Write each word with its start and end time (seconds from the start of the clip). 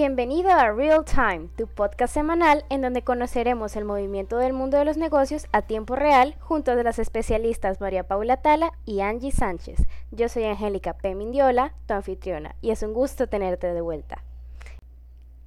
Bienvenido 0.00 0.52
a 0.52 0.70
Real 0.70 1.04
Time, 1.04 1.48
tu 1.56 1.66
podcast 1.66 2.14
semanal 2.14 2.64
en 2.70 2.82
donde 2.82 3.02
conoceremos 3.02 3.74
el 3.74 3.84
movimiento 3.84 4.38
del 4.38 4.52
mundo 4.52 4.78
de 4.78 4.84
los 4.84 4.96
negocios 4.96 5.48
a 5.50 5.62
tiempo 5.62 5.96
real 5.96 6.36
junto 6.38 6.70
a 6.70 6.76
las 6.76 7.00
especialistas 7.00 7.80
María 7.80 8.06
Paula 8.06 8.36
Tala 8.36 8.70
y 8.84 9.00
Angie 9.00 9.32
Sánchez. 9.32 9.80
Yo 10.12 10.28
soy 10.28 10.44
Angélica 10.44 10.92
P. 10.92 11.16
Mindiola, 11.16 11.74
tu 11.86 11.94
anfitriona, 11.94 12.54
y 12.60 12.70
es 12.70 12.84
un 12.84 12.94
gusto 12.94 13.26
tenerte 13.26 13.74
de 13.74 13.80
vuelta. 13.80 14.22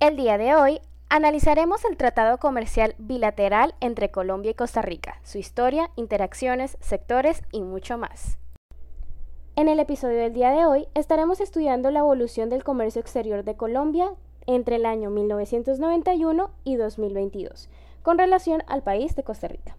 El 0.02 0.18
día 0.18 0.38
de 0.38 0.54
hoy 0.54 0.82
analizaremos 1.08 1.86
el 1.86 1.96
tratado 1.96 2.38
comercial 2.38 2.94
bilateral 2.98 3.74
entre 3.80 4.12
Colombia 4.12 4.52
y 4.52 4.56
Costa 4.56 4.82
Rica, 4.82 5.22
su 5.24 5.38
historia, 5.38 5.92
interacciones, 5.96 6.76
sectores 6.82 7.42
y 7.54 7.62
mucho 7.62 7.98
más. 7.98 8.38
En 9.56 9.70
el 9.70 9.80
episodio 9.80 10.18
del 10.18 10.34
día 10.34 10.50
de 10.50 10.66
hoy 10.66 10.90
estaremos 10.94 11.40
estudiando 11.40 11.90
la 11.90 12.00
evolución 12.00 12.50
del 12.50 12.66
comercio 12.66 13.00
exterior 13.00 13.46
de 13.46 13.56
Colombia 13.56 14.12
entre 14.48 14.78
el 14.78 14.86
año 14.86 15.10
1991 15.10 16.52
y 16.64 16.76
2022, 16.76 17.70
con 18.02 18.18
relación 18.18 18.64
al 18.68 18.84
país 18.84 19.16
de 19.16 19.24
Costa 19.24 19.48
Rica. 19.48 19.76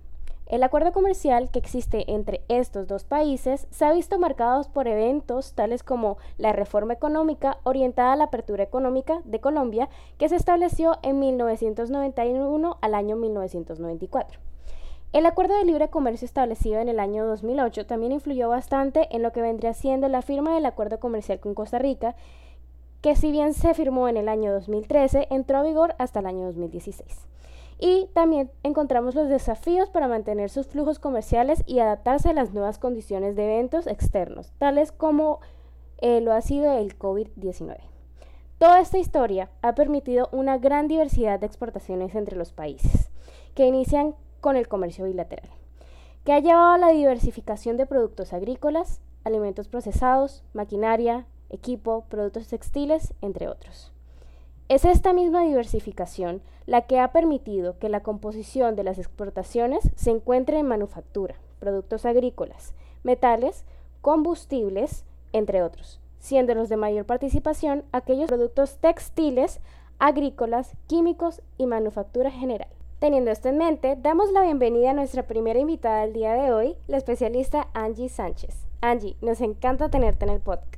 El 0.46 0.62
acuerdo 0.64 0.92
comercial 0.92 1.48
que 1.50 1.58
existe 1.58 2.12
entre 2.12 2.42
estos 2.48 2.86
dos 2.86 3.04
países 3.04 3.66
se 3.70 3.86
ha 3.86 3.92
visto 3.92 4.18
marcado 4.18 4.62
por 4.74 4.86
eventos 4.86 5.54
tales 5.54 5.82
como 5.82 6.18
la 6.36 6.52
reforma 6.52 6.92
económica 6.92 7.56
orientada 7.64 8.12
a 8.12 8.16
la 8.16 8.24
apertura 8.24 8.62
económica 8.62 9.22
de 9.24 9.40
Colombia 9.40 9.88
que 10.18 10.28
se 10.28 10.36
estableció 10.36 10.98
en 11.02 11.20
1991 11.20 12.76
al 12.82 12.94
año 12.94 13.16
1994. 13.16 14.40
El 15.14 15.26
acuerdo 15.26 15.56
de 15.56 15.64
libre 15.64 15.88
comercio 15.88 16.26
establecido 16.26 16.80
en 16.80 16.88
el 16.88 17.00
año 17.00 17.24
2008 17.26 17.86
también 17.86 18.12
influyó 18.12 18.48
bastante 18.48 19.08
en 19.14 19.22
lo 19.22 19.32
que 19.32 19.42
vendría 19.42 19.72
siendo 19.72 20.08
la 20.08 20.22
firma 20.22 20.54
del 20.54 20.66
acuerdo 20.66 21.00
comercial 21.00 21.38
con 21.38 21.54
Costa 21.54 21.78
Rica 21.78 22.14
que 23.02 23.16
si 23.16 23.32
bien 23.32 23.52
se 23.52 23.74
firmó 23.74 24.08
en 24.08 24.16
el 24.16 24.28
año 24.28 24.52
2013, 24.52 25.26
entró 25.30 25.58
a 25.58 25.62
vigor 25.62 25.94
hasta 25.98 26.20
el 26.20 26.26
año 26.26 26.46
2016. 26.46 27.26
Y 27.80 28.06
también 28.14 28.52
encontramos 28.62 29.16
los 29.16 29.28
desafíos 29.28 29.90
para 29.90 30.06
mantener 30.06 30.50
sus 30.50 30.68
flujos 30.68 31.00
comerciales 31.00 31.64
y 31.66 31.80
adaptarse 31.80 32.30
a 32.30 32.32
las 32.32 32.52
nuevas 32.52 32.78
condiciones 32.78 33.34
de 33.34 33.44
eventos 33.44 33.88
externos, 33.88 34.52
tales 34.58 34.92
como 34.92 35.40
eh, 35.98 36.20
lo 36.20 36.32
ha 36.32 36.40
sido 36.42 36.78
el 36.78 36.96
COVID-19. 36.96 37.78
Toda 38.58 38.80
esta 38.80 38.98
historia 38.98 39.50
ha 39.62 39.74
permitido 39.74 40.28
una 40.30 40.58
gran 40.58 40.86
diversidad 40.86 41.40
de 41.40 41.46
exportaciones 41.46 42.14
entre 42.14 42.36
los 42.36 42.52
países, 42.52 43.10
que 43.56 43.66
inician 43.66 44.14
con 44.40 44.54
el 44.56 44.68
comercio 44.68 45.06
bilateral, 45.06 45.50
que 46.24 46.32
ha 46.32 46.38
llevado 46.38 46.74
a 46.74 46.78
la 46.78 46.90
diversificación 46.90 47.76
de 47.76 47.86
productos 47.86 48.32
agrícolas, 48.32 49.00
alimentos 49.24 49.66
procesados, 49.66 50.44
maquinaria, 50.52 51.26
equipo, 51.52 52.04
productos 52.08 52.48
textiles, 52.48 53.14
entre 53.20 53.48
otros. 53.48 53.92
Es 54.68 54.84
esta 54.84 55.12
misma 55.12 55.44
diversificación 55.44 56.42
la 56.66 56.82
que 56.82 56.98
ha 56.98 57.12
permitido 57.12 57.78
que 57.78 57.88
la 57.88 58.02
composición 58.02 58.74
de 58.74 58.84
las 58.84 58.98
exportaciones 58.98 59.90
se 59.96 60.10
encuentre 60.10 60.58
en 60.58 60.66
manufactura, 60.66 61.36
productos 61.60 62.06
agrícolas, 62.06 62.74
metales, 63.02 63.64
combustibles, 64.00 65.04
entre 65.32 65.62
otros, 65.62 66.00
siendo 66.18 66.54
los 66.54 66.68
de 66.68 66.76
mayor 66.76 67.04
participación 67.04 67.84
aquellos 67.92 68.28
productos 68.28 68.78
textiles, 68.78 69.60
agrícolas, 69.98 70.72
químicos 70.86 71.42
y 71.58 71.66
manufactura 71.66 72.30
general. 72.30 72.68
Teniendo 72.98 73.30
esto 73.32 73.48
en 73.48 73.58
mente, 73.58 73.96
damos 74.00 74.30
la 74.30 74.42
bienvenida 74.42 74.90
a 74.90 74.94
nuestra 74.94 75.24
primera 75.24 75.58
invitada 75.58 76.02
del 76.02 76.12
día 76.12 76.34
de 76.34 76.52
hoy, 76.52 76.76
la 76.86 76.98
especialista 76.98 77.68
Angie 77.74 78.08
Sánchez. 78.08 78.66
Angie, 78.80 79.16
nos 79.20 79.40
encanta 79.40 79.88
tenerte 79.88 80.24
en 80.24 80.30
el 80.30 80.40
podcast. 80.40 80.71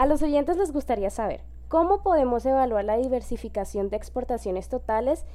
A 0.00 0.06
los 0.06 0.22
oyentes 0.22 0.56
les 0.56 0.72
gustaría 0.72 1.10
saber, 1.10 1.42
¿cómo 1.68 2.02
podemos 2.02 2.46
evaluar 2.46 2.86
la 2.86 2.96
diversificación 2.96 3.90
de 3.90 3.98
exportaciones 3.98 4.70
totales 4.70 5.26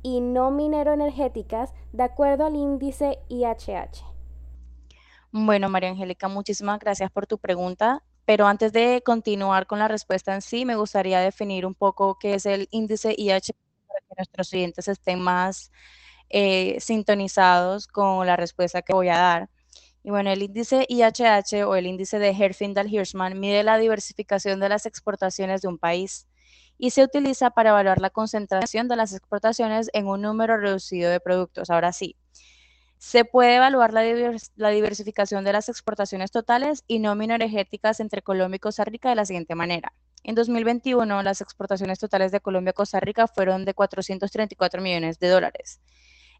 y 0.00 0.20
no 0.20 0.52
minero-energéticas 0.52 1.74
de 1.92 2.04
acuerdo 2.04 2.46
al 2.46 2.54
índice 2.54 3.18
IHH? 3.28 4.04
Bueno, 5.32 5.68
María 5.68 5.90
Angélica, 5.90 6.28
muchísimas 6.28 6.78
gracias 6.78 7.10
por 7.10 7.26
tu 7.26 7.36
pregunta. 7.36 8.04
Pero 8.24 8.46
antes 8.46 8.72
de 8.72 9.02
continuar 9.04 9.66
con 9.66 9.80
la 9.80 9.88
respuesta 9.88 10.32
en 10.32 10.40
sí, 10.40 10.64
me 10.64 10.76
gustaría 10.76 11.18
definir 11.18 11.66
un 11.66 11.74
poco 11.74 12.16
qué 12.20 12.34
es 12.34 12.46
el 12.46 12.68
índice 12.70 13.16
IHH 13.18 13.54
para 13.88 14.00
que 14.08 14.14
nuestros 14.18 14.52
oyentes 14.52 14.86
estén 14.86 15.20
más 15.20 15.72
eh, 16.30 16.76
sintonizados 16.78 17.88
con 17.88 18.24
la 18.24 18.36
respuesta 18.36 18.82
que 18.82 18.92
voy 18.92 19.08
a 19.08 19.18
dar. 19.18 19.50
Y 20.04 20.10
bueno, 20.10 20.30
el 20.30 20.42
índice 20.42 20.84
IHH 20.88 21.64
o 21.64 21.76
el 21.76 21.86
índice 21.86 22.18
de 22.18 22.32
Herfindahl-Hirschman 22.32 23.36
mide 23.36 23.62
la 23.62 23.78
diversificación 23.78 24.58
de 24.58 24.68
las 24.68 24.84
exportaciones 24.86 25.62
de 25.62 25.68
un 25.68 25.78
país 25.78 26.26
y 26.76 26.90
se 26.90 27.04
utiliza 27.04 27.50
para 27.50 27.70
evaluar 27.70 28.00
la 28.00 28.10
concentración 28.10 28.88
de 28.88 28.96
las 28.96 29.12
exportaciones 29.12 29.90
en 29.92 30.08
un 30.08 30.22
número 30.22 30.56
reducido 30.56 31.10
de 31.10 31.20
productos. 31.20 31.70
Ahora 31.70 31.92
sí, 31.92 32.16
se 32.98 33.24
puede 33.24 33.56
evaluar 33.56 33.92
la, 33.92 34.70
diversificación 34.70 35.44
de 35.44 35.52
las 35.52 35.68
exportaciones 35.68 36.32
totales 36.32 36.82
y 36.88 36.98
no 36.98 37.12
energéticas 37.12 38.00
entre 38.00 38.22
Colombia 38.22 38.56
y 38.56 38.60
Costa 38.60 38.84
Rica 38.84 39.08
de 39.08 39.16
la 39.16 39.24
siguiente 39.24 39.54
manera. 39.54 39.92
En 40.24 40.34
2021, 40.34 41.22
las 41.22 41.40
exportaciones 41.40 42.00
totales 42.00 42.32
de 42.32 42.40
Colombia 42.40 42.70
a 42.70 42.74
Costa 42.74 42.98
Rica 42.98 43.28
fueron 43.28 43.64
de 43.64 43.74
434 43.74 44.82
millones 44.82 45.18
de 45.20 45.28
dólares 45.28 45.80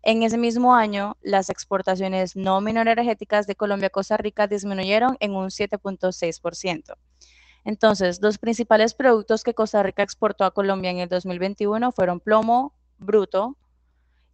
en 0.02 0.24
ese 0.24 0.36
mismo 0.36 0.74
año, 0.74 1.16
las 1.22 1.48
exportaciones 1.48 2.34
no 2.34 2.60
energéticas 2.66 3.46
de 3.46 3.54
Colombia 3.54 3.86
a 3.86 3.90
Costa 3.90 4.16
Rica 4.16 4.48
disminuyeron 4.48 5.16
en 5.20 5.36
un 5.36 5.50
7.6%. 5.50 6.94
Entonces, 7.64 8.20
los 8.20 8.38
principales 8.38 8.94
productos 8.94 9.44
que 9.44 9.54
Costa 9.54 9.82
Rica 9.82 10.02
exportó 10.02 10.44
a 10.44 10.50
Colombia 10.50 10.90
en 10.90 10.98
el 10.98 11.08
2021 11.08 11.92
fueron 11.92 12.18
plomo 12.18 12.74
bruto, 12.98 13.56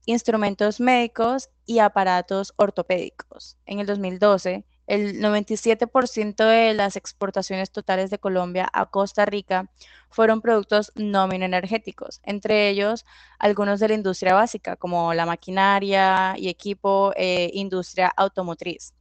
instrumentos 0.07 0.81
médicos 0.81 1.51
y 1.67 1.81
aparatos 1.81 2.55
ortopédicos. 2.57 3.59
En 3.67 3.81
el 3.81 3.87
2012, 3.87 4.65
el 4.89 5.21
97% 5.21 6.45
de 6.45 6.73
las 6.73 6.97
exportaciones 6.97 7.71
totales 7.71 8.09
de 8.09 8.19
Colombia 8.19 8.69
a 8.73 8.87
Costa 8.87 9.27
Rica 9.27 9.71
fueron 10.09 10.41
productos 10.41 10.93
no 10.95 11.31
energéticos, 11.31 12.21
entre 12.25 12.71
ellos 12.71 13.05
algunos 13.39 13.81
de 13.81 13.89
la 13.89 13.95
industria 13.95 14.33
básica, 14.33 14.77
como 14.77 15.13
la 15.13 15.27
maquinaria 15.27 16.35
y 16.39 16.49
equipo, 16.49 17.13
eh, 17.17 17.51
industria 17.53 18.09
automotriz. 18.17 18.95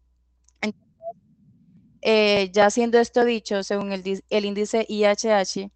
Eh, 2.01 2.51
ya 2.51 2.69
siendo 2.69 2.99
esto 2.99 3.23
dicho, 3.23 3.63
según 3.63 3.91
el, 3.93 4.23
el 4.29 4.45
índice 4.45 4.85
IHH, 4.87 5.71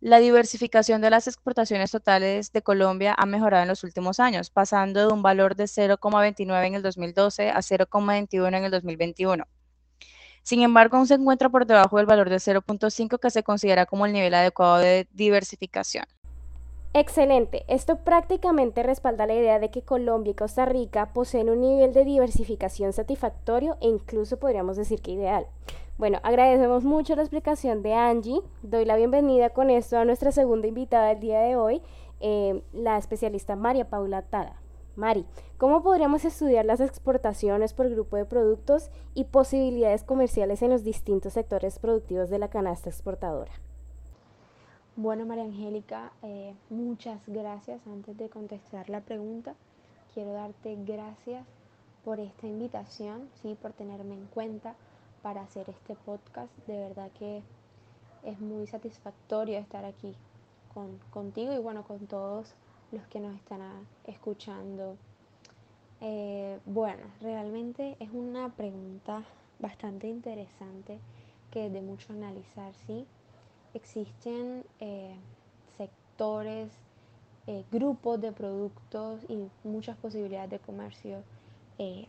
la 0.00 0.18
diversificación 0.18 1.00
de 1.00 1.10
las 1.10 1.26
exportaciones 1.26 1.90
totales 1.90 2.52
de 2.52 2.62
Colombia 2.62 3.14
ha 3.16 3.26
mejorado 3.26 3.62
en 3.62 3.68
los 3.68 3.82
últimos 3.82 4.20
años, 4.20 4.50
pasando 4.50 5.06
de 5.06 5.12
un 5.12 5.22
valor 5.22 5.56
de 5.56 5.64
0,29 5.64 6.66
en 6.66 6.74
el 6.74 6.82
2012 6.82 7.50
a 7.50 7.58
0,21 7.58 8.48
en 8.48 8.64
el 8.64 8.70
2021. 8.70 9.44
Sin 10.42 10.62
embargo, 10.62 10.96
aún 10.96 11.06
se 11.06 11.14
encuentra 11.14 11.48
por 11.48 11.66
debajo 11.66 11.96
del 11.96 12.06
valor 12.06 12.30
de 12.30 12.36
0.5 12.36 13.18
que 13.18 13.30
se 13.30 13.42
considera 13.42 13.86
como 13.86 14.06
el 14.06 14.12
nivel 14.12 14.34
adecuado 14.34 14.78
de 14.78 15.08
diversificación. 15.12 16.04
Excelente. 16.92 17.64
Esto 17.68 17.96
prácticamente 18.04 18.82
respalda 18.82 19.26
la 19.26 19.34
idea 19.34 19.58
de 19.58 19.70
que 19.70 19.82
Colombia 19.82 20.30
y 20.30 20.34
Costa 20.34 20.64
Rica 20.64 21.12
poseen 21.12 21.50
un 21.50 21.60
nivel 21.60 21.92
de 21.92 22.04
diversificación 22.04 22.92
satisfactorio 22.92 23.76
e 23.80 23.88
incluso 23.88 24.38
podríamos 24.38 24.76
decir 24.76 25.02
que 25.02 25.10
ideal. 25.10 25.46
Bueno, 25.98 26.20
agradecemos 26.22 26.84
mucho 26.84 27.16
la 27.16 27.22
explicación 27.22 27.82
de 27.82 27.94
Angie. 27.94 28.42
Doy 28.62 28.84
la 28.84 28.96
bienvenida 28.96 29.48
con 29.48 29.70
esto 29.70 29.96
a 29.96 30.04
nuestra 30.04 30.30
segunda 30.30 30.68
invitada 30.68 31.08
del 31.08 31.20
día 31.20 31.40
de 31.40 31.56
hoy, 31.56 31.80
eh, 32.20 32.62
la 32.74 32.98
especialista 32.98 33.56
María 33.56 33.88
Paula 33.88 34.20
Tada. 34.20 34.60
Mari, 34.94 35.24
¿cómo 35.56 35.82
podríamos 35.82 36.26
estudiar 36.26 36.66
las 36.66 36.80
exportaciones 36.80 37.72
por 37.72 37.88
grupo 37.88 38.16
de 38.16 38.26
productos 38.26 38.90
y 39.14 39.24
posibilidades 39.24 40.04
comerciales 40.04 40.60
en 40.60 40.68
los 40.68 40.84
distintos 40.84 41.32
sectores 41.32 41.78
productivos 41.78 42.28
de 42.28 42.40
la 42.40 42.50
canasta 42.50 42.90
exportadora? 42.90 43.52
Bueno, 44.96 45.24
María 45.24 45.44
Angélica, 45.44 46.12
eh, 46.22 46.54
muchas 46.68 47.22
gracias. 47.26 47.80
Antes 47.86 48.18
de 48.18 48.28
contestar 48.28 48.90
la 48.90 49.00
pregunta, 49.00 49.54
quiero 50.12 50.34
darte 50.34 50.76
gracias 50.84 51.46
por 52.04 52.20
esta 52.20 52.46
invitación, 52.46 53.30
¿sí? 53.40 53.56
por 53.60 53.72
tenerme 53.72 54.14
en 54.14 54.26
cuenta 54.26 54.74
para 55.26 55.42
hacer 55.42 55.68
este 55.68 55.96
podcast. 55.96 56.56
De 56.68 56.78
verdad 56.78 57.10
que 57.18 57.42
es 58.22 58.38
muy 58.38 58.68
satisfactorio 58.68 59.58
estar 59.58 59.84
aquí 59.84 60.14
con, 60.72 61.00
contigo 61.10 61.52
y 61.52 61.58
bueno, 61.58 61.82
con 61.82 62.06
todos 62.06 62.54
los 62.92 63.04
que 63.08 63.18
nos 63.18 63.34
están 63.34 63.60
escuchando. 64.04 64.96
Eh, 66.00 66.60
bueno, 66.64 67.02
realmente 67.20 67.96
es 67.98 68.08
una 68.12 68.50
pregunta 68.50 69.24
bastante 69.58 70.06
interesante 70.06 71.00
que 71.50 71.70
de 71.70 71.82
mucho 71.82 72.12
analizar, 72.12 72.72
¿sí? 72.86 73.04
existen 73.74 74.64
eh, 74.78 75.16
sectores, 75.76 76.70
eh, 77.48 77.64
grupos 77.72 78.20
de 78.20 78.30
productos 78.30 79.26
y 79.28 79.48
muchas 79.64 79.96
posibilidades 79.96 80.50
de 80.50 80.60
comercio 80.60 81.24
eh, 81.78 82.06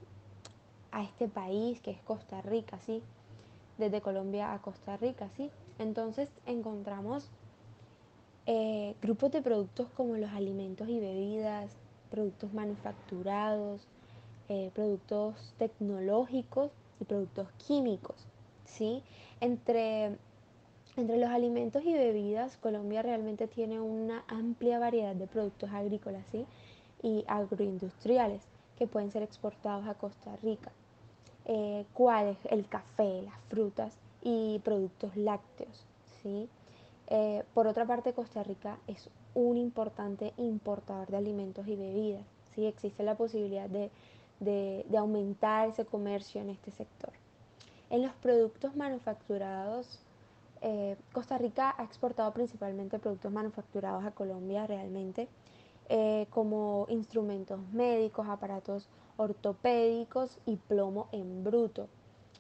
a 0.92 1.04
este 1.04 1.28
país 1.28 1.80
que 1.82 1.92
es 1.92 2.02
Costa 2.02 2.42
Rica, 2.42 2.80
¿sí? 2.86 3.02
Desde 3.78 4.02
Colombia 4.02 4.54
a 4.54 4.62
Costa 4.62 4.98
Rica, 4.98 5.30
¿sí? 5.36 5.52
Entonces 5.80 6.30
encontramos 6.46 7.30
eh, 8.46 8.96
grupos 9.02 9.32
de 9.32 9.42
productos 9.42 9.88
como 9.96 10.16
los 10.16 10.32
alimentos 10.32 10.88
y 10.90 11.00
bebidas, 11.00 11.76
productos 12.10 12.54
manufacturados, 12.54 13.86
eh, 14.50 14.72
productos 14.74 15.54
tecnológicos 15.58 16.72
y 17.02 17.04
productos 17.04 17.50
químicos. 17.68 18.26
¿sí? 18.64 19.04
Entre, 19.42 20.18
entre 20.96 21.18
los 21.18 21.30
alimentos 21.30 21.84
y 21.84 21.94
bebidas, 21.94 22.58
Colombia 22.58 23.02
realmente 23.02 23.48
tiene 23.48 23.82
una 23.82 24.24
amplia 24.28 24.80
variedad 24.80 25.16
de 25.16 25.28
productos 25.28 25.70
agrícolas 25.72 26.24
¿sí? 26.32 26.46
y 27.04 27.26
agroindustriales 27.28 28.48
que 28.78 28.88
pueden 28.88 29.12
ser 29.12 29.24
exportados 29.24 29.88
a 29.88 29.94
Costa 29.96 30.36
Rica. 30.44 30.72
Eh, 31.46 31.86
¿Cuáles? 31.94 32.38
El 32.50 32.68
café, 32.68 33.22
las 33.22 33.40
frutas 33.50 33.98
y 34.22 34.60
productos 34.60 35.16
lácteos. 35.16 35.86
¿sí? 36.22 36.50
Eh, 37.08 37.44
por 37.54 37.68
otra 37.68 37.86
parte, 37.86 38.14
Costa 38.14 38.44
Rica 38.44 38.78
es 38.88 39.10
un 39.34 39.58
importante 39.58 40.34
importador 40.38 41.08
de 41.08 41.18
alimentos 41.18 41.68
y 41.68 41.76
bebidas. 41.76 42.26
¿sí? 42.54 42.66
Existe 42.66 43.04
la 43.04 43.16
posibilidad 43.16 43.70
de, 43.70 43.90
de 44.40 44.98
aumentar 44.98 45.70
ese 45.70 45.86
comercio 45.86 46.42
en 46.42 46.50
este 46.50 46.72
sector. 46.72 47.14
En 47.90 48.02
los 48.02 48.12
productos 48.14 48.76
manufacturados, 48.76 50.00
eh, 50.62 50.98
Costa 51.14 51.38
Rica 51.38 51.76
ha 51.78 51.84
exportado 51.84 52.32
principalmente 52.34 53.00
productos 53.00 53.32
manufacturados 53.32 54.04
a 54.06 54.12
Colombia 54.12 54.66
realmente, 54.66 55.28
eh, 55.90 56.28
como 56.30 56.86
instrumentos 56.90 57.60
médicos, 57.72 58.28
aparatos 58.28 58.90
ortopédicos 59.18 60.38
y 60.46 60.58
plomo 60.58 61.08
en 61.12 61.44
bruto. 61.44 61.88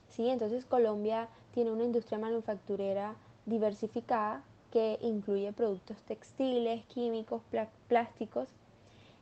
¿Sí? 0.09 0.29
Entonces 0.29 0.65
Colombia 0.65 1.29
tiene 1.53 1.71
una 1.71 1.83
industria 1.83 2.17
manufacturera 2.17 3.15
diversificada 3.45 4.43
que 4.71 4.99
incluye 5.01 5.53
productos 5.53 5.97
textiles, 6.03 6.85
químicos, 6.85 7.41
plásticos, 7.87 8.49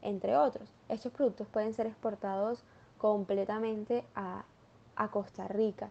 entre 0.02 0.36
otros. 0.36 0.70
Estos 0.90 1.12
productos 1.12 1.48
pueden 1.48 1.74
ser 1.74 1.88
exportados 1.88 2.64
completamente 2.98 4.04
a 4.16 4.46
Costa 5.12 5.48
Rica. 5.48 5.90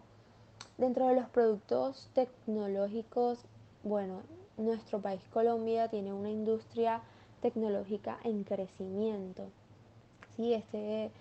Dentro 0.77 1.07
de 1.07 1.15
los 1.15 1.29
productos 1.29 2.09
tecnológicos, 2.13 3.45
bueno, 3.83 4.23
nuestro 4.57 4.99
país 4.99 5.21
Colombia 5.31 5.87
tiene 5.87 6.11
una 6.11 6.29
industria 6.29 7.01
tecnológica 7.41 8.19
en 8.23 8.43
crecimiento. 8.43 9.49
¿sí? 10.35 10.53
Este 10.53 11.11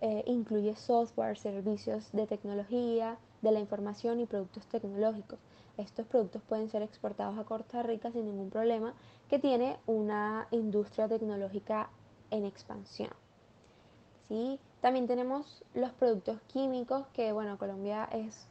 eh, 0.00 0.24
incluye 0.26 0.76
software, 0.76 1.38
servicios 1.38 2.10
de 2.12 2.26
tecnología, 2.26 3.18
de 3.42 3.52
la 3.52 3.60
información 3.60 4.20
y 4.20 4.26
productos 4.26 4.66
tecnológicos. 4.66 5.38
Estos 5.76 6.06
productos 6.06 6.42
pueden 6.42 6.68
ser 6.70 6.82
exportados 6.82 7.38
a 7.38 7.44
Costa 7.44 7.82
Rica 7.82 8.10
sin 8.10 8.24
ningún 8.24 8.50
problema, 8.50 8.94
que 9.28 9.38
tiene 9.38 9.76
una 9.86 10.48
industria 10.50 11.08
tecnológica 11.08 11.90
en 12.30 12.44
expansión. 12.44 13.10
¿sí? 14.28 14.58
También 14.80 15.06
tenemos 15.06 15.64
los 15.74 15.92
productos 15.92 16.40
químicos, 16.48 17.06
que 17.12 17.32
bueno, 17.32 17.58
Colombia 17.58 18.08
es 18.12 18.46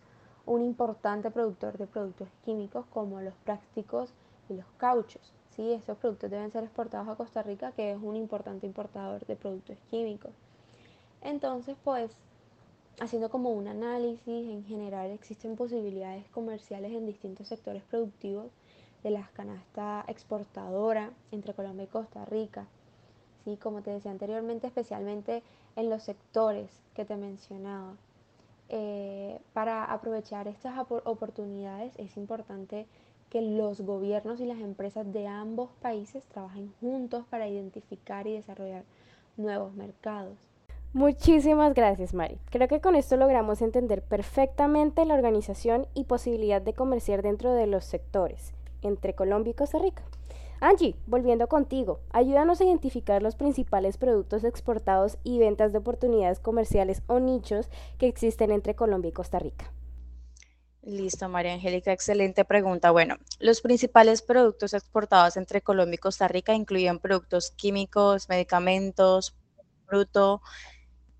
un 0.45 0.61
importante 0.61 1.31
productor 1.31 1.77
de 1.77 1.87
productos 1.87 2.27
químicos 2.43 2.85
como 2.87 3.21
los 3.21 3.33
plásticos 3.45 4.11
y 4.49 4.53
los 4.53 4.65
cauchos. 4.77 5.33
¿Sí? 5.55 5.71
Estos 5.71 5.97
productos 5.97 6.29
deben 6.29 6.51
ser 6.51 6.63
exportados 6.63 7.07
a 7.07 7.15
Costa 7.15 7.43
Rica, 7.43 7.71
que 7.71 7.91
es 7.91 7.97
un 8.01 8.15
importante 8.15 8.65
importador 8.65 9.25
de 9.25 9.35
productos 9.35 9.77
químicos. 9.89 10.31
Entonces, 11.21 11.75
pues, 11.83 12.11
haciendo 12.99 13.29
como 13.29 13.51
un 13.51 13.67
análisis, 13.67 14.49
en 14.49 14.63
general 14.65 15.11
existen 15.11 15.55
posibilidades 15.55 16.27
comerciales 16.29 16.91
en 16.91 17.05
distintos 17.05 17.47
sectores 17.47 17.83
productivos 17.83 18.51
de 19.03 19.11
la 19.11 19.29
canasta 19.33 20.03
exportadora 20.07 21.11
entre 21.31 21.53
Colombia 21.53 21.85
y 21.85 21.87
Costa 21.87 22.25
Rica. 22.25 22.67
¿sí? 23.43 23.57
Como 23.57 23.81
te 23.81 23.91
decía 23.91 24.11
anteriormente, 24.11 24.67
especialmente 24.67 25.43
en 25.75 25.89
los 25.89 26.03
sectores 26.03 26.69
que 26.95 27.05
te 27.05 27.15
mencionaba. 27.15 27.95
Eh, 28.69 29.39
para 29.53 29.85
aprovechar 29.85 30.47
estas 30.47 30.73
oportunidades 30.89 31.93
es 31.97 32.17
importante 32.17 32.87
que 33.30 33.42
los 33.42 33.81
gobiernos 33.81 34.39
y 34.39 34.45
las 34.45 34.60
empresas 34.60 35.12
de 35.12 35.27
ambos 35.27 35.69
países 35.81 36.24
trabajen 36.25 36.74
juntos 36.80 37.25
para 37.30 37.48
identificar 37.48 38.27
y 38.27 38.33
desarrollar 38.33 38.83
nuevos 39.38 39.74
mercados. 39.74 40.38
Muchísimas 40.94 41.74
gracias, 41.74 42.13
Mari. 42.13 42.38
Creo 42.50 42.69
que 42.69 42.80
con 42.80 42.95
esto 42.95 43.18
logramos 43.18 43.62
entender 43.62 44.01
perfectamente 44.01 45.04
la 45.04 45.16
organización 45.16 45.88
y 45.94 46.06
posibilidad 46.06 46.62
de 46.62 46.74
comerciar 46.74 47.22
dentro 47.22 47.54
de 47.54 47.68
los 47.68 47.83
sectores 47.83 48.54
entre 48.81 49.13
Colombia 49.13 49.51
y 49.51 49.56
Costa 49.56 49.77
Rica. 49.77 50.04
Angie, 50.62 50.95
volviendo 51.06 51.48
contigo, 51.48 52.00
ayúdanos 52.12 52.62
a 52.62 52.63
identificar 52.63 53.22
los 53.22 53.36
principales 53.36 53.98
productos 53.98 54.45
exportados 54.45 55.18
y 55.24 55.38
ventas 55.38 55.74
de 55.74 55.80
oportunidades 55.80 56.39
comerciales 56.39 57.04
o 57.07 57.19
nichos 57.19 57.69
que 57.98 58.07
existen 58.07 58.51
entre 58.51 58.74
Colombia 58.74 59.10
y 59.10 59.12
Costa 59.12 59.38
Rica. 59.38 59.72
Listo, 60.85 61.27
María 61.27 61.53
Angélica, 61.53 61.91
excelente 61.91 62.45
pregunta. 62.45 62.91
Bueno, 62.91 63.17
los 63.39 63.61
principales 63.61 64.21
productos 64.21 64.75
exportados 64.75 65.35
entre 65.35 65.61
Colombia 65.61 65.95
y 65.95 65.97
Costa 65.97 66.27
Rica 66.27 66.53
incluyen 66.53 66.99
productos 66.99 67.49
químicos, 67.49 68.29
medicamentos, 68.29 69.35
fruto 69.87 70.43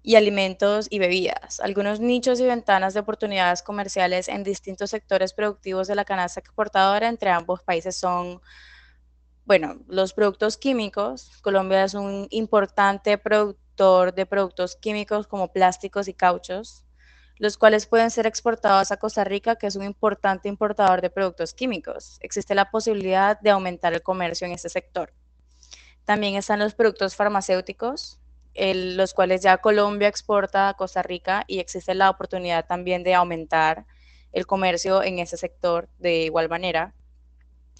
y 0.04 0.18
alimentos 0.18 0.86
y 0.92 1.00
bebidas. 1.00 1.60
Algunos 1.62 2.00
nichos 2.00 2.40
y 2.40 2.46
ventanas 2.46 2.94
de 2.94 3.00
oportunidades 3.00 3.64
comerciales 3.64 4.28
en 4.28 4.44
distintos 4.44 4.92
sectores 4.92 5.34
productivos 5.34 5.88
de 5.88 5.96
la 5.96 6.06
canasta 6.06 6.40
exportadora 6.40 7.10
entre 7.10 7.32
ambos 7.32 7.64
países 7.64 7.96
son 7.96 8.42
bueno, 9.46 9.80
los 9.88 10.14
productos 10.14 10.58
químicos. 10.58 11.32
Colombia 11.42 11.84
es 11.84 11.96
un 11.96 12.28
importante 12.30 13.18
productor 13.18 14.14
de 14.14 14.28
productos 14.28 14.76
químicos 14.76 15.26
como 15.26 15.52
plásticos 15.52 16.08
y 16.08 16.14
cauchos, 16.14 16.85
los 17.38 17.58
cuales 17.58 17.86
pueden 17.86 18.12
ser 18.12 18.28
exportados 18.28 18.92
a 18.92 18.98
Costa 18.98 19.24
Rica, 19.24 19.56
que 19.56 19.68
es 19.68 19.76
un 19.76 19.84
importante 19.84 20.48
importador 20.48 21.02
de 21.02 21.10
productos 21.10 21.54
químicos. 21.54 22.18
Existe 22.22 22.56
la 22.56 22.72
posibilidad 22.72 23.40
de 23.40 23.50
aumentar 23.50 23.94
el 23.94 24.02
comercio 24.02 24.48
en 24.48 24.54
este 24.54 24.70
sector. 24.70 25.14
También 26.06 26.36
están 26.36 26.60
los 26.60 26.76
productos 26.76 27.16
farmacéuticos, 27.16 28.20
los 28.56 29.14
cuales 29.14 29.42
ya 29.42 29.58
Colombia 29.58 30.08
exporta 30.08 30.70
a 30.70 30.74
Costa 30.76 31.02
Rica 31.02 31.44
y 31.48 31.60
existe 31.60 31.94
la 31.94 32.10
oportunidad 32.10 32.66
también 32.66 33.04
de 33.04 33.16
aumentar 33.16 33.86
el 34.32 34.46
comercio 34.46 35.04
en 35.04 35.20
ese 35.20 35.36
sector 35.36 35.90
de 36.00 36.24
igual 36.24 36.48
manera 36.48 36.94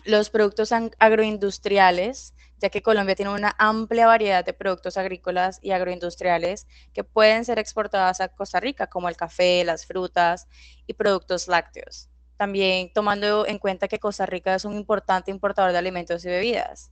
los 0.06 0.30
productos 0.30 0.72
agroindustriales, 1.00 2.35
ya 2.60 2.70
que 2.70 2.82
Colombia 2.82 3.16
tiene 3.16 3.32
una 3.32 3.56
amplia 3.58 4.08
variedad 4.08 4.46
de 4.46 4.54
productos 4.54 4.98
agrícolas 4.98 5.60
y 5.62 5.72
agroindustriales 5.72 6.68
que 6.94 7.04
pueden 7.04 7.46
ser 7.46 7.60
exportados 7.60 8.22
a 8.22 8.30
Costa 8.30 8.60
Rica, 8.60 8.88
como 8.88 9.10
el 9.10 9.18
café, 9.18 9.64
las 9.64 9.86
frutas 9.86 10.48
y 10.88 10.94
productos 10.94 11.48
lácteos. 11.48 12.10
También 12.38 12.92
tomando 12.94 13.46
en 13.48 13.60
cuenta 13.60 13.88
que 13.88 14.00
Costa 14.00 14.26
Rica 14.26 14.56
es 14.56 14.66
un 14.66 14.76
importante 14.76 15.32
importador 15.32 15.72
de 15.72 15.78
alimentos 15.78 16.24
y 16.26 16.30
bebidas. 16.30 16.92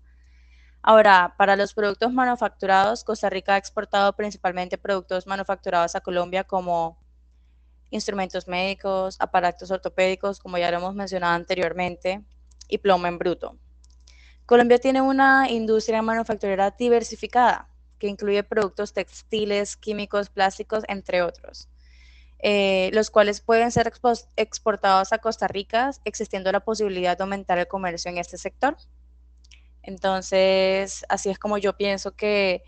Ahora, 0.81 1.35
para 1.37 1.55
los 1.55 1.73
productos 1.73 2.11
manufacturados, 2.11 3.05
Costa 3.05 3.29
Rica 3.29 3.55
ha 3.55 3.57
exportado 3.57 4.13
principalmente 4.13 4.77
productos 4.77 5.27
manufacturados 5.27 5.95
a 5.95 6.01
Colombia 6.01 6.43
como 6.43 6.97
instrumentos 7.89 8.47
médicos, 8.47 9.15
aparatos 9.19 9.71
ortopédicos, 9.71 10.39
como 10.39 10.57
ya 10.57 10.71
lo 10.71 10.77
hemos 10.77 10.95
mencionado 10.95 11.35
anteriormente, 11.35 12.21
y 12.67 12.79
plomo 12.79 13.07
en 13.07 13.17
bruto. 13.17 13.57
Colombia 14.45 14.77
tiene 14.77 15.01
una 15.01 15.49
industria 15.49 16.01
manufacturera 16.01 16.71
diversificada 16.71 17.69
que 17.97 18.07
incluye 18.07 18.43
productos 18.43 18.93
textiles, 18.93 19.77
químicos, 19.77 20.29
plásticos, 20.29 20.83
entre 20.89 21.21
otros, 21.21 21.69
eh, 22.39 22.89
los 22.93 23.09
cuales 23.09 23.39
pueden 23.39 23.71
ser 23.71 23.91
exportados 24.35 25.13
a 25.13 25.19
Costa 25.19 25.47
Rica, 25.47 25.91
existiendo 26.03 26.51
la 26.51 26.59
posibilidad 26.59 27.17
de 27.17 27.23
aumentar 27.23 27.57
el 27.57 27.67
comercio 27.67 28.11
en 28.11 28.17
este 28.17 28.37
sector. 28.37 28.75
Entonces, 29.81 31.05
así 31.07 31.29
es 31.29 31.39
como 31.39 31.57
yo 31.57 31.77
pienso 31.77 32.15
que 32.15 32.63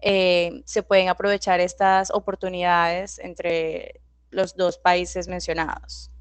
eh, 0.00 0.62
se 0.64 0.82
pueden 0.82 1.08
aprovechar 1.08 1.60
estas 1.60 2.10
oportunidades 2.10 3.20
entre 3.20 4.00
los 4.30 4.56
dos 4.56 4.78
países 4.78 5.28
mencionados. 5.28 6.11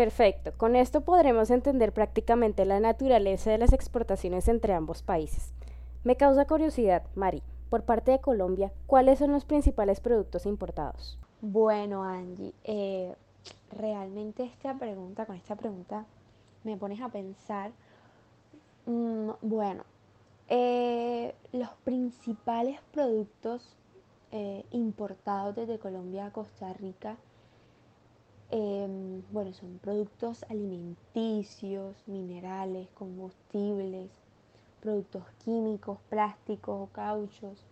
Perfecto, 0.00 0.52
con 0.56 0.76
esto 0.76 1.02
podremos 1.02 1.50
entender 1.50 1.92
prácticamente 1.92 2.64
la 2.64 2.80
naturaleza 2.80 3.50
de 3.50 3.58
las 3.58 3.74
exportaciones 3.74 4.48
entre 4.48 4.72
ambos 4.72 5.02
países. 5.02 5.52
Me 6.04 6.16
causa 6.16 6.46
curiosidad, 6.46 7.02
Mari, 7.14 7.42
por 7.68 7.82
parte 7.82 8.10
de 8.10 8.18
Colombia, 8.18 8.72
¿cuáles 8.86 9.18
son 9.18 9.30
los 9.30 9.44
principales 9.44 10.00
productos 10.00 10.46
importados? 10.46 11.18
Bueno, 11.42 12.02
Angie, 12.02 12.54
eh, 12.64 13.14
realmente 13.76 14.44
esta 14.44 14.72
pregunta, 14.78 15.26
con 15.26 15.36
esta 15.36 15.54
pregunta 15.54 16.06
me 16.64 16.78
pones 16.78 17.02
a 17.02 17.10
pensar, 17.10 17.70
mm, 18.86 19.32
bueno, 19.42 19.84
eh, 20.48 21.34
los 21.52 21.68
principales 21.84 22.80
productos 22.90 23.76
eh, 24.32 24.64
importados 24.70 25.56
desde 25.56 25.78
Colombia 25.78 26.24
a 26.24 26.32
Costa 26.32 26.72
Rica 26.72 27.18
Em, 28.52 29.22
bueno, 29.30 29.52
son 29.52 29.78
productos 29.78 30.44
alimenticios, 30.48 31.96
minerales, 32.06 32.88
combustibles, 32.94 34.10
productos 34.80 35.22
químicos, 35.44 35.98
plásticos 36.08 36.88
o 36.88 36.92
cauchos, 36.92 37.64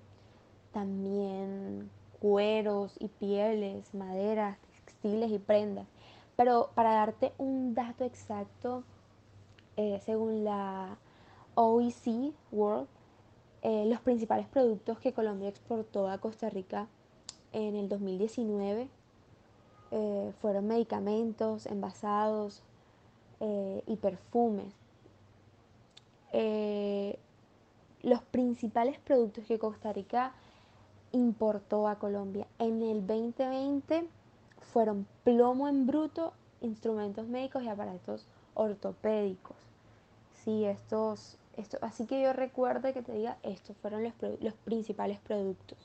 también 0.72 1.90
cueros 2.20 2.94
y 3.00 3.08
pieles, 3.08 3.92
maderas, 3.92 4.58
textiles 4.76 5.32
y 5.32 5.38
prendas. 5.40 5.86
Pero 6.36 6.70
para 6.76 6.92
darte 6.92 7.32
un 7.38 7.74
dato 7.74 8.04
exacto, 8.04 8.84
eh, 9.76 10.00
según 10.04 10.44
la 10.44 10.96
OEC 11.56 12.32
World, 12.52 12.86
eh, 13.62 13.86
los 13.86 14.00
principales 14.00 14.46
productos 14.46 15.00
que 15.00 15.12
Colombia 15.12 15.48
exportó 15.48 16.08
a 16.08 16.18
Costa 16.18 16.48
Rica 16.50 16.86
en 17.52 17.74
el 17.74 17.88
2019 17.88 18.88
eh, 19.90 20.32
fueron 20.40 20.66
medicamentos, 20.66 21.66
envasados 21.66 22.62
y 23.86 23.96
perfumes. 23.96 24.74
los 28.02 28.22
principales 28.32 28.98
productos 28.98 29.44
que 29.44 29.60
Costa 29.60 29.92
Rica 29.92 30.32
importó 31.12 31.88
a 31.88 32.00
Colombia 32.00 32.46
en 32.58 32.82
el 32.82 33.06
2020 33.06 34.08
fueron 34.72 35.06
plomo 35.24 35.68
en 35.68 35.86
bruto, 35.86 36.32
instrumentos 36.60 37.26
médicos 37.26 37.62
y 37.62 37.68
aparatos 37.68 38.26
ortopédicos. 38.54 39.56
Sí, 40.44 40.64
estos, 40.64 41.38
esto, 41.56 41.78
así 41.80 42.06
que 42.06 42.22
yo 42.22 42.32
recuerdo 42.32 42.92
que 42.92 43.02
te 43.02 43.12
diga, 43.12 43.38
estos 43.42 43.76
fueron 43.78 44.02
los, 44.02 44.12
los 44.40 44.54
principales 44.54 45.18
productos. 45.20 45.78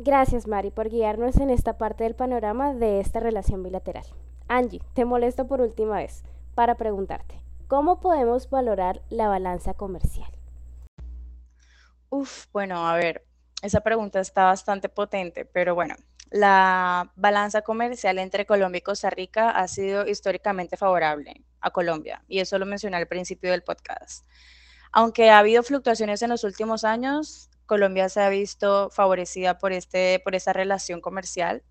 Gracias, 0.00 0.46
Mari, 0.46 0.70
por 0.70 0.88
guiarnos 0.88 1.38
en 1.38 1.50
esta 1.50 1.76
parte 1.76 2.04
del 2.04 2.14
panorama 2.14 2.72
de 2.72 3.00
esta 3.00 3.18
relación 3.18 3.64
bilateral. 3.64 4.04
Angie, 4.46 4.80
te 4.94 5.04
molesto 5.04 5.48
por 5.48 5.60
última 5.60 5.96
vez 5.96 6.22
para 6.54 6.76
preguntarte, 6.76 7.42
¿cómo 7.66 7.98
podemos 7.98 8.48
valorar 8.48 9.02
la 9.10 9.26
balanza 9.26 9.74
comercial? 9.74 10.30
Uf, 12.10 12.46
bueno, 12.52 12.86
a 12.86 12.94
ver, 12.94 13.26
esa 13.60 13.80
pregunta 13.80 14.20
está 14.20 14.44
bastante 14.44 14.88
potente, 14.88 15.44
pero 15.44 15.74
bueno, 15.74 15.96
la 16.30 17.12
balanza 17.16 17.62
comercial 17.62 18.20
entre 18.20 18.46
Colombia 18.46 18.78
y 18.78 18.82
Costa 18.82 19.10
Rica 19.10 19.50
ha 19.50 19.66
sido 19.66 20.06
históricamente 20.06 20.76
favorable 20.76 21.44
a 21.60 21.72
Colombia, 21.72 22.22
y 22.28 22.38
eso 22.38 22.56
lo 22.60 22.66
mencioné 22.66 22.98
al 22.98 23.08
principio 23.08 23.50
del 23.50 23.64
podcast. 23.64 24.24
Aunque 24.92 25.30
ha 25.30 25.40
habido 25.40 25.64
fluctuaciones 25.64 26.22
en 26.22 26.30
los 26.30 26.44
últimos 26.44 26.84
años, 26.84 27.50
Colombia 27.68 28.08
se 28.08 28.20
ha 28.20 28.28
visto 28.30 28.90
favorecida 28.90 29.58
por, 29.58 29.72
este, 29.72 30.20
por 30.24 30.34
esta 30.34 30.52
relación 30.52 31.00
comercial. 31.00 31.62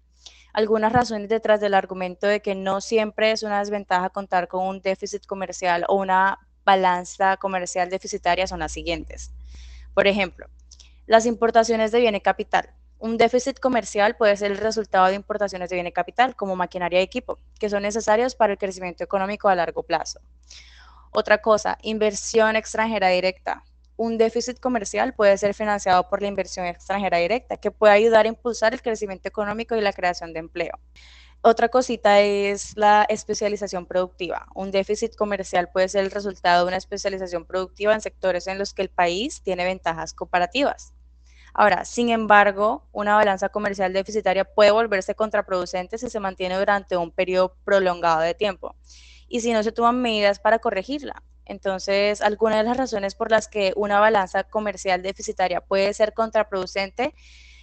Algunas 0.54 0.94
razones 0.94 1.28
detrás 1.28 1.60
del 1.60 1.74
argumento 1.74 2.28
de 2.28 2.42
que 2.42 2.56
no 2.56 2.80
siempre 2.80 3.32
es 3.32 3.44
una 3.44 3.60
desventaja 3.60 4.10
contar 4.12 4.48
con 4.48 4.66
un 4.66 4.80
déficit 4.80 5.26
comercial 5.26 5.84
o 5.90 5.96
una 5.96 6.40
balanza 6.64 7.38
comercial 7.38 7.90
deficitaria 7.90 8.48
son 8.48 8.60
las 8.60 8.72
siguientes. 8.72 9.34
Por 9.94 10.08
ejemplo, 10.08 10.48
las 11.08 11.26
importaciones 11.26 11.92
de 11.92 12.00
bienes 12.00 12.22
capital. 12.22 12.70
Un 13.00 13.18
déficit 13.18 13.60
comercial 13.60 14.16
puede 14.16 14.38
ser 14.38 14.52
el 14.52 14.58
resultado 14.58 15.08
de 15.08 15.16
importaciones 15.16 15.70
de 15.70 15.76
bienes 15.78 15.94
capital, 15.94 16.36
como 16.36 16.56
maquinaria 16.56 17.00
y 17.00 17.04
equipo, 17.04 17.40
que 17.60 17.70
son 17.70 17.84
necesarios 17.84 18.36
para 18.36 18.54
el 18.54 18.60
crecimiento 18.60 19.04
económico 19.04 19.50
a 19.50 19.56
largo 19.56 19.84
plazo. 19.84 20.20
Otra 21.12 21.40
cosa, 21.40 21.78
inversión 21.82 22.56
extranjera 22.56 23.10
directa. 23.10 23.64
Un 23.98 24.20
déficit 24.20 24.60
comercial 24.60 25.16
puede 25.16 25.38
ser 25.40 25.56
financiado 25.56 26.08
por 26.08 26.22
la 26.22 26.28
inversión 26.28 26.68
extranjera 26.68 27.18
directa, 27.18 27.58
que 27.58 27.72
puede 27.72 27.94
ayudar 27.94 28.26
a 28.26 28.30
impulsar 28.30 28.76
el 28.76 28.82
crecimiento 28.84 29.28
económico 29.28 29.76
y 29.76 29.82
la 29.82 29.92
creación 29.92 30.34
de 30.34 30.40
empleo. 30.40 30.80
Otra 31.42 31.70
cosita 31.70 32.22
es 32.22 32.78
la 32.78 33.08
especialización 33.10 33.88
productiva. 33.88 34.48
Un 34.54 34.70
déficit 34.70 35.16
comercial 35.16 35.70
puede 35.72 35.90
ser 35.90 36.04
el 36.04 36.12
resultado 36.12 36.64
de 36.64 36.68
una 36.68 36.78
especialización 36.78 37.46
productiva 37.46 37.96
en 37.96 38.02
sectores 38.02 38.46
en 38.46 38.60
los 38.60 38.76
que 38.76 38.84
el 38.84 38.90
país 38.90 39.42
tiene 39.42 39.66
ventajas 39.66 40.14
comparativas. 40.14 40.94
Ahora, 41.56 41.84
sin 41.84 42.10
embargo, 42.10 42.88
una 42.92 43.16
balanza 43.16 43.50
comercial 43.50 43.94
deficitaria 43.94 44.46
puede 44.46 44.70
volverse 44.70 45.16
contraproducente 45.16 45.98
si 45.98 46.08
se 46.08 46.20
mantiene 46.20 46.56
durante 46.56 46.98
un 46.98 47.10
periodo 47.10 47.56
prolongado 47.64 48.22
de 48.22 48.36
tiempo 48.36 48.76
y 49.28 49.42
si 49.42 49.54
no 49.54 49.64
se 49.64 49.72
toman 49.72 50.00
medidas 50.00 50.38
para 50.38 50.60
corregirla. 50.60 51.24
Entonces, 51.48 52.22
algunas 52.22 52.60
de 52.60 52.64
las 52.64 52.78
razones 52.78 53.16
por 53.16 53.32
las 53.32 53.48
que 53.48 53.74
una 53.76 54.00
balanza 54.00 54.44
comercial 54.44 55.02
deficitaria 55.02 55.62
puede 55.62 55.94
ser 55.94 56.14
contraproducente 56.14 57.14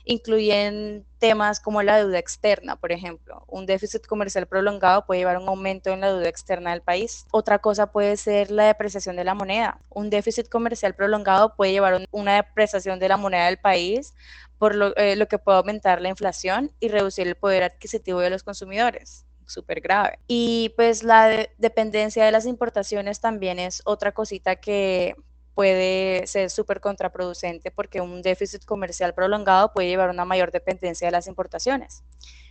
incluyen 0.04 1.06
temas 1.18 1.60
como 1.60 1.82
la 1.82 1.96
deuda 1.96 2.18
externa, 2.18 2.76
por 2.76 2.92
ejemplo. 2.92 3.44
Un 3.48 3.66
déficit 3.66 4.06
comercial 4.06 4.46
prolongado 4.46 5.06
puede 5.06 5.20
llevar 5.20 5.36
a 5.36 5.40
un 5.40 5.48
aumento 5.48 5.90
en 5.90 6.00
la 6.00 6.12
deuda 6.12 6.28
externa 6.28 6.72
del 6.72 6.82
país. 6.82 7.26
Otra 7.32 7.58
cosa 7.58 7.90
puede 7.90 8.16
ser 8.16 8.50
la 8.50 8.66
depreciación 8.66 9.16
de 9.16 9.24
la 9.24 9.34
moneda. 9.34 9.78
Un 9.88 10.10
déficit 10.10 10.48
comercial 10.48 10.94
prolongado 10.94 11.54
puede 11.56 11.72
llevar 11.72 11.94
a 11.94 12.04
una 12.10 12.36
depreciación 12.36 12.98
de 12.98 13.08
la 13.08 13.16
moneda 13.16 13.46
del 13.46 13.58
país, 13.58 14.14
por 14.58 14.74
lo, 14.74 14.94
eh, 14.96 15.16
lo 15.16 15.26
que 15.26 15.38
puede 15.38 15.58
aumentar 15.58 16.00
la 16.00 16.10
inflación 16.10 16.70
y 16.80 16.88
reducir 16.88 17.26
el 17.26 17.34
poder 17.34 17.62
adquisitivo 17.62 18.20
de 18.20 18.30
los 18.30 18.42
consumidores 18.42 19.26
súper 19.46 19.80
grave. 19.80 20.18
Y 20.26 20.72
pues 20.76 21.02
la 21.02 21.48
dependencia 21.58 22.24
de 22.24 22.32
las 22.32 22.46
importaciones 22.46 23.20
también 23.20 23.58
es 23.58 23.82
otra 23.84 24.12
cosita 24.12 24.56
que 24.56 25.14
puede 25.54 26.26
ser 26.26 26.50
súper 26.50 26.80
contraproducente 26.80 27.70
porque 27.70 28.00
un 28.00 28.22
déficit 28.22 28.64
comercial 28.64 29.14
prolongado 29.14 29.72
puede 29.72 29.88
llevar 29.88 30.08
a 30.08 30.12
una 30.12 30.24
mayor 30.24 30.50
dependencia 30.50 31.06
de 31.08 31.12
las 31.12 31.28
importaciones, 31.28 32.02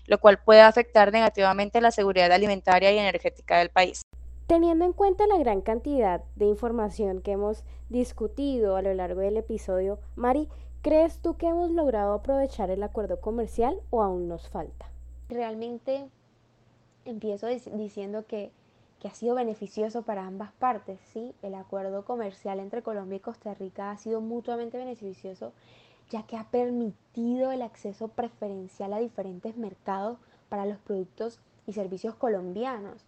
lo 0.06 0.20
cual 0.20 0.42
puede 0.44 0.62
afectar 0.62 1.12
negativamente 1.12 1.82
la 1.82 1.92
seguridad 1.92 2.32
alimentaria 2.32 2.92
y 2.92 2.98
energética 2.98 3.58
del 3.58 3.70
país. 3.70 4.02
Teniendo 4.48 4.86
en 4.86 4.94
cuenta 4.94 5.28
la 5.28 5.38
gran 5.38 5.62
cantidad 5.62 6.22
de 6.36 6.46
información 6.46 7.22
que 7.22 7.32
hemos 7.32 7.64
discutido 7.90 8.76
a 8.76 8.82
lo 8.82 8.94
largo 8.94 9.22
del 9.22 9.38
episodio, 9.38 10.00
Mari, 10.16 10.50
¿crees 10.82 11.20
tú 11.20 11.38
que 11.38 11.48
hemos 11.48 11.72
logrado 11.72 12.14
aprovechar 12.14 12.70
el 12.70 12.84
acuerdo 12.84 13.22
comercial 13.22 13.80
o 13.90 14.04
aún 14.04 14.28
nos 14.28 14.50
falta? 14.50 14.92
Realmente 15.30 16.10
empiezo 17.06 17.48
diciendo 17.48 18.26
que 18.26 18.52
que 19.00 19.10
ha 19.10 19.14
sido 19.14 19.36
beneficioso 19.36 20.04
para 20.04 20.26
ambas 20.26 20.54
partes. 20.54 20.98
¿sí? 21.12 21.36
El 21.42 21.56
acuerdo 21.56 22.06
comercial 22.06 22.62
entre 22.62 22.82
Colombia 22.82 23.18
y 23.18 23.20
Costa 23.20 23.54
Rica 23.54 23.92
ha 23.92 23.98
sido 23.98 24.22
mutuamente 24.22 24.78
beneficioso 24.78 25.52
ya 26.10 26.24
que 26.24 26.38
ha 26.38 26.46
permitido 26.50 27.52
el 27.52 27.62
acceso 27.62 28.08
preferencial 28.08 28.94
a 28.94 29.00
diferentes 29.00 29.58
mercados 29.58 30.20
para 30.48 30.66
los 30.66 30.78
productos 30.78 31.40
y 31.66 31.74
servicios 31.74 32.16
colombianos, 32.16 33.02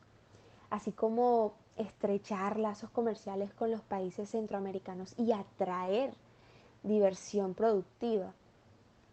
así 0.70 0.92
como 0.92 1.54
estrechar 1.78 2.58
lazos 2.58 2.90
comerciales 2.90 3.54
con 3.54 3.70
los 3.70 3.82
países 3.82 4.30
centroamericanos 4.30 5.14
y 5.18 5.34
atraer 5.34 6.14
diversión 6.84 7.54
productiva. 7.54 8.34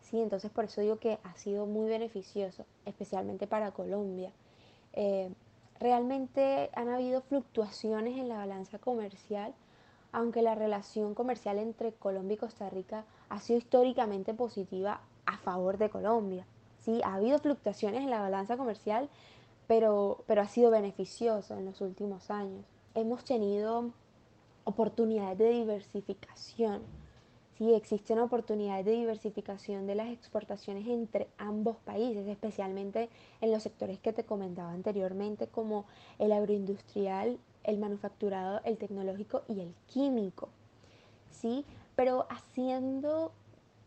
Sí, 0.01 0.21
entonces 0.21 0.51
por 0.51 0.65
eso 0.65 0.81
digo 0.81 0.97
que 0.97 1.19
ha 1.23 1.35
sido 1.37 1.67
muy 1.67 1.89
beneficioso, 1.89 2.65
especialmente 2.87 3.47
para 3.47 3.73
Colombia. 3.73 4.33
Eh, 4.95 5.31
Realmente 5.83 6.71
han 6.75 6.89
habido 6.91 7.23
fluctuaciones 7.23 8.17
en 8.17 8.29
la 8.29 8.37
balanza 8.37 8.79
comercial, 8.79 9.53
aunque 10.13 10.41
la 10.41 10.55
relación 10.55 11.13
comercial 11.13 11.59
entre 11.59 11.93
Colombia 11.93 12.37
y 12.37 12.39
Costa 12.39 12.71
Rica 12.71 13.05
ha 13.29 13.41
sido 13.41 13.59
históricamente 13.59 14.33
positiva 14.33 15.01
a 15.27 15.39
favor 15.39 15.79
de 15.79 15.91
Colombia. 15.91 16.47
Sí, 16.79 17.01
ha 17.03 17.15
habido 17.15 17.41
fluctuaciones 17.41 18.05
en 18.05 18.11
la 18.11 18.21
balanza 18.21 18.57
comercial, 18.57 19.09
pero, 19.67 20.23
pero 20.29 20.43
ha 20.43 20.47
sido 20.47 20.71
beneficioso 20.71 21.57
en 21.59 21.65
los 21.65 21.81
últimos 21.81 22.31
años. 22.31 22.65
Hemos 22.95 23.25
tenido 23.25 23.91
oportunidades 24.63 25.39
de 25.39 25.51
diversificación 25.51 26.83
sí 27.63 27.75
existen 27.75 28.19
oportunidades 28.19 28.85
de 28.85 28.91
diversificación 28.91 29.87
de 29.87 29.95
las 29.95 30.09
exportaciones 30.09 30.85
entre 30.89 31.29
ambos 31.39 31.77
países, 31.77 32.27
especialmente 32.27 33.09
en 33.41 33.53
los 33.53 33.63
sectores 33.63 34.01
que 34.01 34.13
te 34.13 34.25
comentaba 34.25 34.73
anteriormente, 34.73 35.47
como 35.47 35.85
el 36.19 36.33
agroindustrial, 36.33 37.39
el 37.63 37.79
manufacturado, 37.79 38.61
el 38.65 38.79
tecnológico 38.79 39.43
y 39.47 39.61
el 39.61 39.75
químico. 39.87 40.49
¿sí? 41.31 41.65
Pero 41.95 42.27
haciendo 42.31 43.31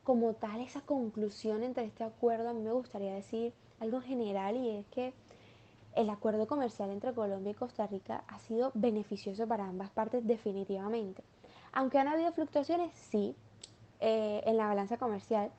como 0.06 0.34
tal 0.36 0.62
esa 0.62 0.80
conclusión 0.80 1.62
entre 1.62 1.84
este 1.84 2.06
acuerdo, 2.06 2.50
a 2.50 2.54
mí 2.54 2.62
me 2.62 2.72
gustaría 2.72 3.14
decir 3.14 3.52
algo 3.82 4.00
general 4.00 4.56
y 4.56 4.70
es 4.70 4.86
que 4.86 5.14
el 5.96 6.10
acuerdo 6.10 6.48
comercial 6.48 6.92
entre 6.92 7.14
Colombia 7.14 7.52
y 7.52 7.56
Costa 7.56 7.88
Rica 7.88 8.24
ha 8.28 8.40
sido 8.40 8.72
beneficioso 8.74 9.48
para 9.48 9.68
ambas 9.68 9.90
partes 9.90 10.26
definitivamente. 10.26 11.24
Aunque 11.74 12.00
han 12.00 12.08
habido 12.08 12.32
fluctuaciones, 12.32 12.94
sí, 12.94 13.36
eh, 14.08 14.44
en 14.46 14.58
la 14.58 14.68
balanza 14.68 14.98
comercial, 14.98 15.50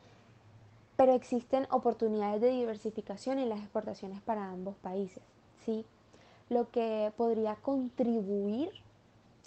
pero 0.97 1.15
existen 1.15 1.67
oportunidades 1.71 2.41
de 2.41 2.51
diversificación 2.51 3.41
en 3.41 3.49
las 3.49 3.59
exportaciones 3.59 4.21
para 4.21 4.49
ambos 4.49 4.77
países, 4.77 5.21
¿sí? 5.65 5.85
lo 6.49 6.71
que 6.71 7.13
podría 7.17 7.57
contribuir 7.57 8.71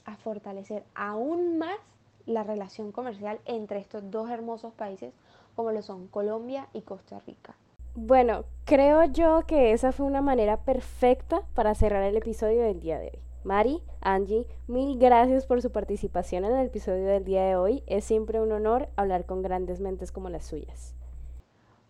a 0.03 0.17
fortalecer 0.17 0.83
aún 0.95 1.57
más 1.57 1.77
la 2.25 2.43
relación 2.43 2.91
comercial 2.91 3.39
entre 3.45 3.79
estos 3.79 4.11
dos 4.11 4.29
hermosos 4.29 4.73
países 4.73 5.13
como 5.55 5.71
lo 5.71 5.81
son 5.81 6.07
Colombia 6.07 6.67
y 6.73 6.81
Costa 6.81 7.21
Rica. 7.25 7.55
Bueno, 7.95 8.43
creo 8.65 9.05
yo 9.05 9.45
que 9.47 9.71
esa 9.71 9.93
fue 9.93 10.07
una 10.07 10.21
manera 10.21 10.57
perfecta 10.57 11.43
para 11.53 11.73
cerrar 11.73 12.03
el 12.03 12.17
episodio 12.17 12.63
del 12.63 12.81
día 12.81 12.99
de 12.99 13.11
hoy. 13.13 13.28
Mari, 13.43 13.81
Angie, 14.01 14.45
mil 14.67 14.97
gracias 14.99 15.45
por 15.45 15.61
su 15.61 15.71
participación 15.71 16.45
en 16.45 16.55
el 16.55 16.67
episodio 16.67 17.05
del 17.05 17.23
día 17.23 17.43
de 17.43 17.55
hoy. 17.55 17.83
Es 17.87 18.03
siempre 18.03 18.41
un 18.41 18.51
honor 18.51 18.89
hablar 18.95 19.25
con 19.25 19.41
grandes 19.41 19.79
mentes 19.79 20.11
como 20.11 20.29
las 20.29 20.45
suyas. 20.45 20.93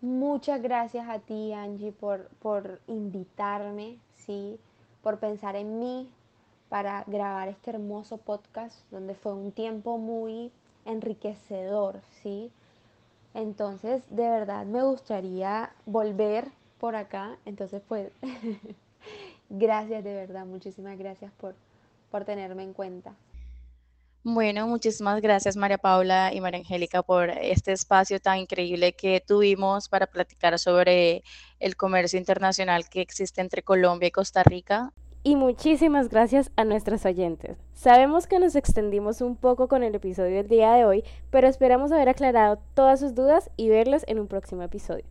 Muchas 0.01 0.61
gracias 0.61 1.09
a 1.09 1.19
ti, 1.19 1.51
Angie, 1.53 1.91
por, 1.91 2.29
por 2.39 2.79
invitarme, 2.87 3.97
¿sí? 4.13 4.59
por 5.01 5.19
pensar 5.19 5.55
en 5.55 5.79
mí 5.79 6.09
para 6.69 7.03
grabar 7.07 7.47
este 7.47 7.71
hermoso 7.71 8.17
podcast, 8.17 8.79
donde 8.91 9.15
fue 9.15 9.33
un 9.33 9.51
tiempo 9.51 9.97
muy 9.97 10.51
enriquecedor, 10.85 12.01
¿sí? 12.21 12.51
Entonces, 13.33 14.03
de 14.09 14.29
verdad 14.29 14.65
me 14.65 14.83
gustaría 14.83 15.71
volver 15.85 16.51
por 16.79 16.95
acá. 16.95 17.37
Entonces, 17.45 17.81
pues, 17.87 18.11
gracias 19.49 20.03
de 20.03 20.13
verdad, 20.13 20.45
muchísimas 20.45 20.97
gracias 20.97 21.31
por, 21.33 21.55
por 22.11 22.25
tenerme 22.25 22.63
en 22.63 22.73
cuenta. 22.73 23.13
Bueno, 24.23 24.67
muchísimas 24.67 25.21
gracias 25.21 25.55
María 25.55 25.77
Paula 25.77 26.33
y 26.33 26.41
María 26.41 26.59
Angélica 26.59 27.01
por 27.01 27.29
este 27.29 27.71
espacio 27.71 28.19
tan 28.19 28.39
increíble 28.39 28.91
que 28.91 29.23
tuvimos 29.25 29.87
para 29.87 30.07
platicar 30.07 30.59
sobre 30.59 31.23
el 31.59 31.77
comercio 31.77 32.19
internacional 32.19 32.89
que 32.89 32.99
existe 32.99 33.39
entre 33.39 33.63
Colombia 33.63 34.07
y 34.07 34.11
Costa 34.11 34.43
Rica. 34.43 34.91
Y 35.23 35.35
muchísimas 35.35 36.09
gracias 36.09 36.51
a 36.57 36.63
nuestros 36.63 37.05
oyentes. 37.05 37.57
Sabemos 37.73 38.27
que 38.27 38.39
nos 38.39 38.55
extendimos 38.55 39.21
un 39.21 39.35
poco 39.35 39.67
con 39.67 39.83
el 39.83 39.95
episodio 39.95 40.35
del 40.35 40.47
día 40.47 40.73
de 40.73 40.85
hoy, 40.85 41.03
pero 41.29 41.47
esperamos 41.47 41.91
haber 41.91 42.09
aclarado 42.09 42.59
todas 42.73 42.99
sus 42.99 43.15
dudas 43.15 43.49
y 43.57 43.69
verlos 43.69 44.03
en 44.07 44.19
un 44.19 44.27
próximo 44.27 44.63
episodio. 44.63 45.05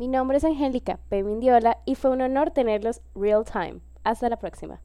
Mi 0.00 0.08
nombre 0.08 0.38
es 0.38 0.44
Angélica 0.44 0.98
P. 1.10 1.22
Mindiola 1.22 1.76
y 1.84 1.94
fue 1.94 2.10
un 2.10 2.22
honor 2.22 2.52
tenerlos 2.52 3.02
real 3.14 3.44
time. 3.44 3.82
Hasta 4.02 4.30
la 4.30 4.38
próxima. 4.38 4.80